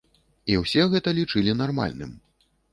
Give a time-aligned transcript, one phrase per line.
[0.53, 2.19] І ўсе гэта лічылі нармальным.